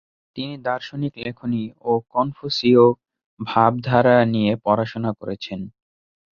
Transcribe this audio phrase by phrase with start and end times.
[0.35, 2.83] তিনি দার্শনিক লেখনী ও কনফুসীয়
[3.39, 5.61] ভাবধারা নিয়ে পড়াশোনা করেন।